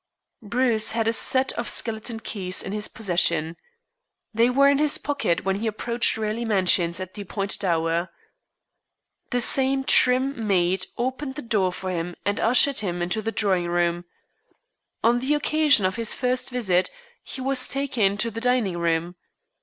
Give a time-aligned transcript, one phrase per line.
[0.41, 3.55] Bruce had a set of skeleton keys in his possession.
[4.33, 8.09] They were in his pocket when he approached Raleigh Mansions at the appointed hour.
[9.29, 13.67] The same trim maid opened the door for him and ushered him into the drawing
[13.67, 14.05] room.
[15.03, 16.89] On the occasion of his first visit
[17.21, 19.17] he was taken to the dining room.